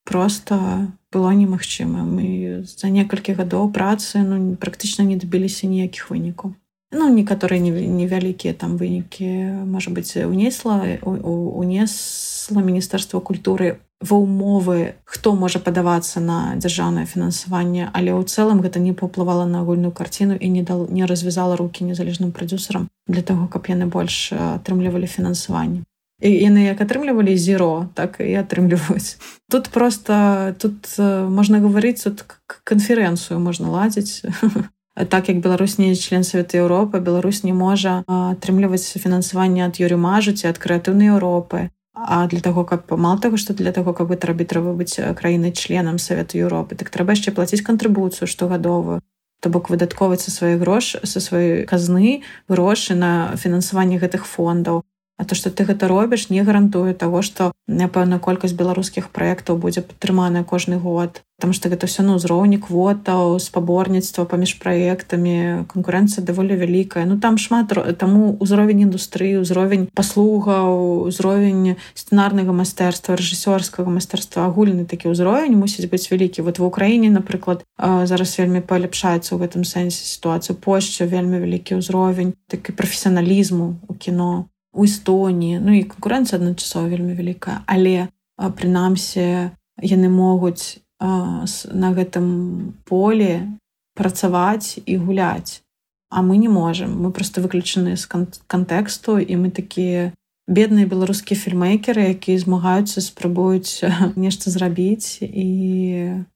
[0.05, 2.03] просто было немагчыма.
[2.03, 6.59] Мы за некалькі гадоў працы ну практычна не дабіліся ніякіх вынікаў
[6.95, 15.59] ну некаторыя невялікія там вынікі можа быць унесла унесла міністэрства культуры ва ўмовы хто можа
[15.59, 20.63] падавацца на дзяржаўнае фінансаванне але ў цэлым гэта не паўплывала на агульную карціну і не
[20.63, 25.83] дал не развязала руки незалежным прадюсерам для того каб яны больш атрымлівалі фінансаванне
[26.23, 29.19] і яны як атрымлівалі зеро так і атрымліваюць
[29.51, 34.23] тут просто тут можна гаварыць тут канферэнцыю можна ладзіць
[34.95, 40.49] так як Беларусь не член Савета Еўропы Беларусь не можа атрымліваць фінансаванне ад юрымажу ці
[40.51, 44.75] ад крэатыўнай Еўропы А для того каб мал таго што для того каб рабіць трэба
[44.75, 48.99] быць краінай членам Савету Еўропы так трэба яшчэ плаціць кантрыбуцыю штогадовую.
[49.39, 54.83] То бок выдаткоўваць са свае грош са сваёй казны грошы на фінансаванне гэтых фондаў
[55.17, 59.87] А то што ты гэта робіш не гарантуе таго што напэўна колькасць беларускіх праектаў будзе
[59.87, 61.23] падтрыманая кожны год.
[61.39, 67.07] Там што гэта все на ўзроўні квотаў спаборніцтва паміж праектамі канкурэнцыя даволі вялікая.
[67.07, 75.15] Ну там шмат таму ўзровень індустрыі ўзровень паслугаў узровень сцэнарнага майстэрства рэжысёрскага майстэрства агульны такі
[75.15, 76.43] ўзровень мусіць быць вялікі.
[76.43, 82.35] Вот в Украіне напрыклад зараз вельмі паляпшаецца ў гэтым сэнсе сітуацыю пошча вельмі вялікі ўзровень
[82.51, 87.63] такі прафесіяналізму у кіно у Эстоніі Ну і канкурэнцыя адначасова вельмі вялікая.
[87.67, 93.47] Але прынамсі яны могуць а, на гэтым поле
[93.95, 95.63] працаваць і гуляць.
[96.11, 100.13] А мы не можемм мы просто выключаны з кан кантэксту і мы такія
[100.47, 103.83] бедныя беларускія фільмейкеры якія змагаюцца спрабуюць
[104.17, 105.23] нешта зрабіць.
[105.23, 106.27] І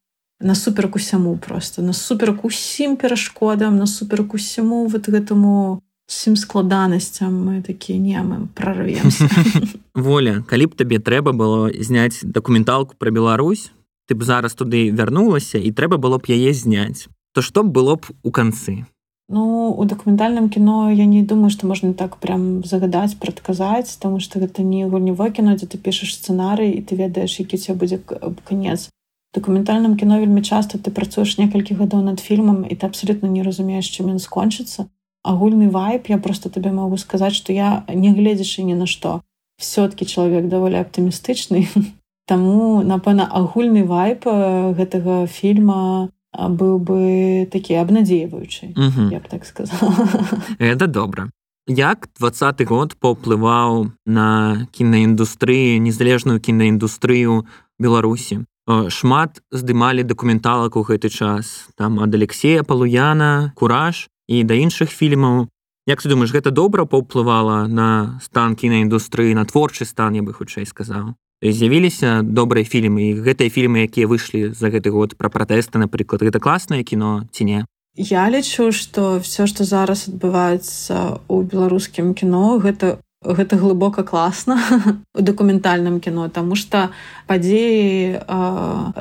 [0.41, 8.19] насуперак усяму просто насуперак усім перашкодам насуперак усяму вот гэтаму усім складанасцям мы такія не
[8.23, 9.29] мы прорвемся
[9.95, 13.71] воля калі б табе трэба было зняць дакументалку про Беларусь
[14.09, 17.13] ты б зараз туды вярнулася і трэба было б яе зняць.
[17.37, 18.89] То што б было б у канцы?
[19.29, 24.41] Ну у дакументальным кіно я не думаю што можна так прям загадаць прадказаць таму што
[24.41, 28.01] гэта не гульневое кіно дзе ты пішаш сцэнарый і ты ведаеш які цябе будзе
[28.49, 28.89] канец.
[29.37, 33.93] Дакументальным кіно вельмі часта ты працуеш некалькі гадоў над фільмам і ты абсолютно не разумееш
[33.93, 34.89] чым ён скончыцца
[35.25, 39.21] агульны вайп я просто табе могу сказаць што я не гледзячы ні на што
[39.59, 41.67] все-таки чалавек даволі аптымістычны
[42.29, 47.01] Таму напэўна агульны вайп гэтага фільма быў бы
[47.49, 50.05] такі абнадзейваючы я б так сказала.
[50.59, 51.31] Это добра.
[51.67, 57.49] Як двадцаты год паўплываў на кінаіндустрыі незалежную кінаіндустрыю
[57.81, 58.45] беларусі?
[58.69, 61.73] Шмат здымалі дакументалак у гэты час.
[61.81, 65.49] Там ад алексея палуяна кураж і да іншых фільмаў.
[65.89, 70.69] Як ты думаешь гэта добра паўплывала на стан кінаіндустрыі на творчы стан я бы хутчэй
[70.69, 71.17] сказаў?
[71.41, 76.45] З'явіліся добрыя фільмы і гэтыя фільмы якія выйшлі за гэты год пра пратэсты напрыклад гэта
[76.45, 77.61] класнае кіно ці не?
[77.97, 84.59] Я лічу что все что зараз адбываецца у беларускім кіно гэта гэта глыбока класна
[85.15, 86.91] у дакументальным кіно тому что
[87.27, 88.23] падзеі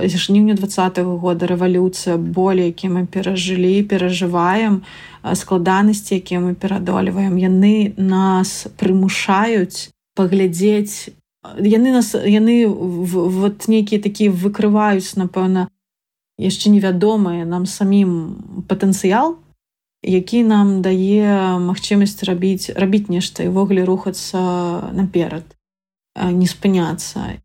[0.01, 4.81] жніўня два года рэвалюцыя болей які мы перажылі перажываем
[5.21, 11.13] складанасці якія мы перадолеваем яны нас прымушаюць паглядзець
[11.61, 15.69] яны нас яны вот нейкія такія выкрываюць напэўна
[16.41, 19.37] яшчэ невядомыя нам самім патэнцыял
[20.03, 25.43] які нам дае магчымасць рабіць рабіць нешта івогуле рухацца наперад
[26.15, 27.41] не спыняцца.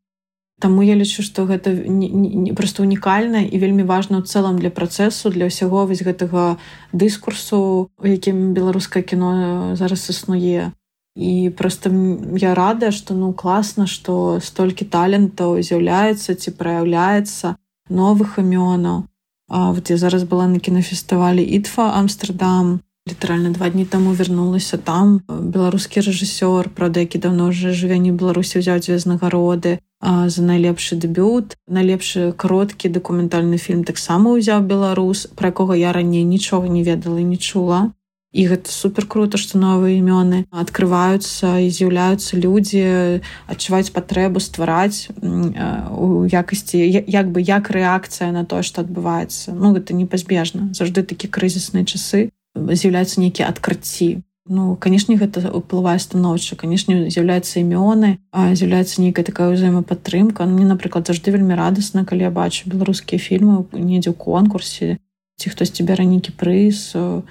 [0.63, 4.71] Таму я лічу што гэта не, не просто унікальна і вельмі важна ў цэлым для
[4.71, 6.61] працэсу для ўсяго вось гэтага
[6.93, 10.71] дыскурсу у якім беларускае кіно зараз існуе.
[11.17, 11.91] І просто
[12.39, 17.57] я рада что ну класна что столькі талентаў з'яўляецца ці праяўляецца
[17.91, 19.12] новых імёнаў
[19.53, 22.81] я зараз была на кінафестывалі ітфа амстердам.
[23.09, 25.21] Літаральна два дні таму вярнулася там.
[25.29, 31.59] Беларускі рэжысёр правда які давно уже жыве не беларусі ўзяў дзве знагароды за найлепшы дэбют.
[31.69, 37.27] Найлепшы кароткі дакументальны фільм таксама ўзяў беларус пра якога я раней нічога не ведала і
[37.27, 37.91] не чула
[38.33, 46.25] і гэта супер круто што новыя імёны открываюцца і з'яўляюцца людзі адчуваюць патрэбу ствараць у
[46.25, 51.85] якасці як бы як рэакцыя на тое што адбываецца ну гэта непазбежна заўжды такі крызісныя
[51.85, 59.55] часы з'яўляюцца нейкія адкрыцці Ну канешне гэта ўплывае станоўча канешне з'яўляюцца імёны з'яўляецца нейкая такая
[59.55, 64.99] ўзаемападтрымка ну, мне напрыклад заўжды вельмі радасна калі я бачу беларускія фільмы недзе ў конкурсе
[65.39, 67.23] ці хтосьці бярэ нейкі прыз у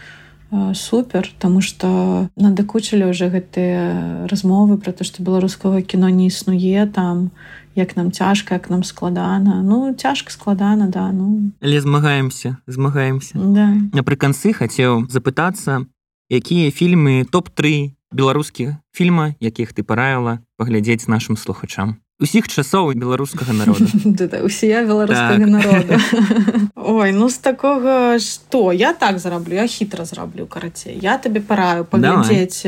[0.74, 7.32] супер тому что надакучылі уже гэтыя размовы про то что беларускага кіно не існуе там
[7.76, 9.62] як нам цяжка як нам складана.
[9.64, 11.52] Ну цяжка складана да ну.
[11.62, 13.40] Але змагаемся змагаемся.
[13.40, 13.76] Да.
[13.96, 15.88] напрыканцы хацеў запытацца
[16.30, 24.40] якія фільмы топ-3 беларускіх фільма якіх ты параіла паглядзець нашим слухачам усіх часоў беларускага народа.
[24.48, 26.00] Усе беларускага народа.
[26.76, 28.72] Ой ну з такога што?
[28.72, 30.98] Я так зараблю я хітра зраблю карацей.
[31.02, 32.64] Я табе параю паглядзець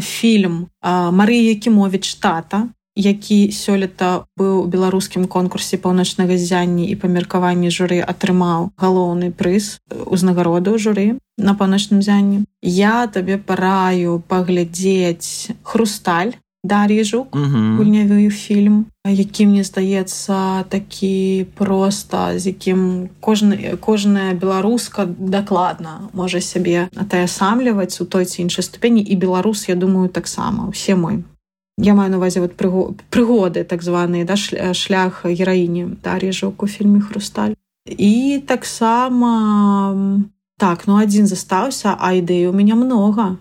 [0.00, 2.68] фільм Марыі Якімович тата
[3.00, 10.76] які сёлета быў у беларускім конкурсе паўночнага зянні і памеркаванні журы атрымаў галоўны прыз узнагароду
[10.78, 16.34] журы на паўночным зянні я табе параю паглядзець хрусталь
[16.64, 26.40] дар'ежук гульнявую фільм які мне здаецца такі проста з якім кожны кожная беларуска дакладна можа
[26.40, 29.00] сябе атаясамліваць у той ці іншай ступені.
[29.00, 31.24] І беларус я думаю таксама усе мой
[31.78, 37.56] я маю навазе вот прыгоды так званыя да шлях гераіні дар'ежук у фільме хрусталь
[37.86, 40.20] і таксама
[40.58, 43.40] так ну адзін застаўся а ідэй у меня много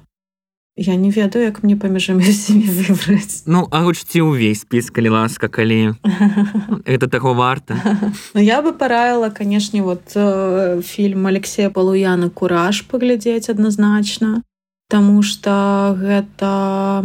[0.82, 3.44] Я не ведаю, як мне паміж усімі выбраць.
[3.46, 6.00] Ну агучці ўвесь спіс, калі ласка, калі
[6.88, 7.76] это таго варта.
[8.34, 14.42] Ну, я бы параіла, канешне, вот э, фільм Алексея Палуяна кураж паглядзець адназначна,
[14.88, 15.52] Таму што
[16.00, 17.04] гэта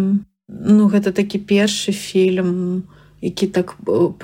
[0.49, 2.87] ну, гэта такі першы фільм,
[3.21, 4.15] які так э,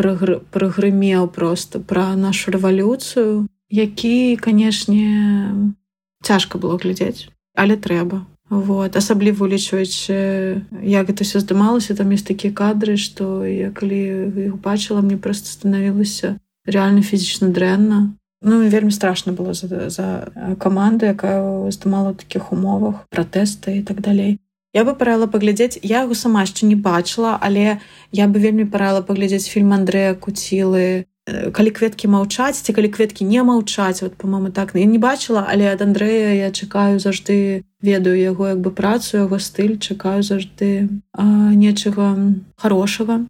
[0.55, 5.75] прагрымеў просто пра нашу рэвалюцыю, які, канешне,
[6.23, 8.97] цяжка было глядзець, але трэба вот.
[8.97, 15.01] Асабліва улічваючы як гэта все здымалася там есть такія кадры што я калі іх бачыла
[15.01, 16.37] мне просто станавілася
[16.67, 20.29] реально фізічна дрэнна ну вельмі страшно было за, за
[20.59, 24.43] каманду якая здымала ў такіх умовах пратэсты і так далей
[24.75, 27.79] я бы параіла паглядзець я яго сама яшчэ не бачыла але
[28.11, 31.07] я бы вельмі параіла паглядзець фільм Андрэя куцілы
[31.53, 34.73] калі кветкі маўчаць ці калі кветкі не маўчаць вот по-моему так.
[34.75, 39.39] Я не бачыла але ад Андрэя я чакаю заўжды ведаю яго як бы працу яго
[39.39, 42.17] стыль чакаю заўжды нечага
[42.57, 43.27] хорошага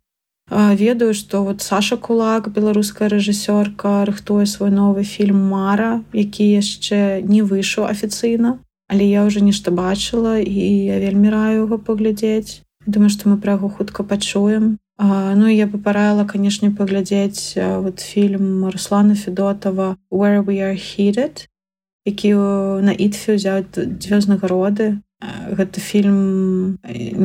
[0.51, 7.43] ведаю что вот Саша кулак беларуская рэжысёрка рыхтуе свой новы фільм мара які яшчэ не
[7.43, 8.59] выйшаў афіцыйна
[8.91, 10.51] але я уже нешта бачыла і
[10.91, 12.63] я вельмі раю яго паглядзець.
[12.87, 18.69] Думаю что мы пра яго хутка пачуем Ну я бы параіла канешне паглядзець вот фільм
[18.69, 21.49] Руслана Федотова where we are heated
[22.05, 22.35] які
[22.85, 25.01] на ітфе ўзяў дзве ўзнагароды
[25.57, 26.81] гэта фільм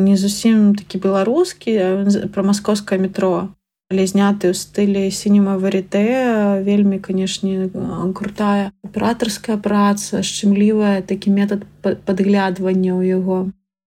[0.07, 1.71] не зусім такі беларускі
[2.35, 3.55] пра маскоўскае метро.
[3.87, 7.69] Але зняты ў стылі сінема варité вельмі канешне
[8.17, 13.37] крутая аператарская праца шчымлівая такі метад падглядвання ў яго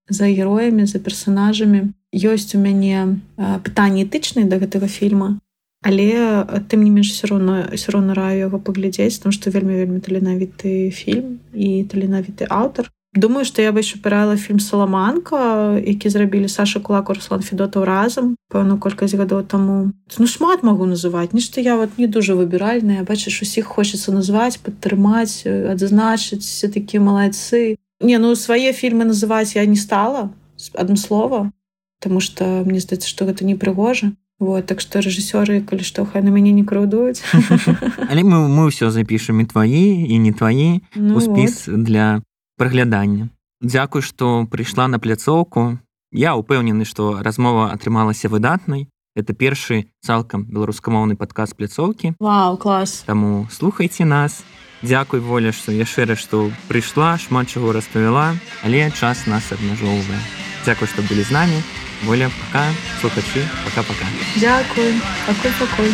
[0.08, 5.36] за героямі за персонажамі ёсць у мяне пытанні этычныя да гэтага фільма
[5.82, 10.00] але тым не менш все роўно все роўно раю яго паглядзець там што вельмі вельмі
[10.00, 12.90] таленавіты фільм і таленавіты аўтар.
[13.14, 18.34] Думаю што я бы яшчэ параіла фільм саламанка які зрабілі Саша кулак Руслан федотаў разам
[18.50, 19.94] пэўну колькасць гадоў таму.
[20.18, 25.46] Ну шмат магу называць нешта я вот не дуже выбіральная бачыш усіх хочацца назваць падтрымаць
[25.46, 27.78] адзначыць все такія малайцы.
[28.02, 30.34] Не ну свае фільмы называць я не стала
[30.74, 31.50] адным слова
[31.98, 34.14] Таму што мне здаецца, што гэта не прыгожа.
[34.38, 37.26] Вот, так што рэжысёры, калі што хай на мяне не крыўдуюць.
[38.10, 41.82] Але мы, мы ўсё запішам і тваі і не тваі ну, у спіс вот.
[41.82, 42.22] для
[42.54, 43.34] праглядання.
[43.58, 45.82] Дзякуй, што прыйшла на пляцоўку.
[46.14, 48.86] Я ўпэўнены, што размова атрымалася выдатнай.
[49.18, 52.14] Это першы цалкам беларускамоўны падказ пляцоўкі.
[52.22, 53.02] Вау клас.
[53.10, 54.46] Таму слухайце нас.
[54.86, 60.22] Дзякуй воля, што яшчэ раз што прыйшла, шмат чаго распавяла, але час нас абмяжоўвае.
[60.62, 61.58] Дзякуй, што былі з намі.
[62.02, 62.64] Воля, пока,
[63.00, 64.06] слухачы, пока-пока.
[64.36, 65.92] Дякую, пакуль, пакуль.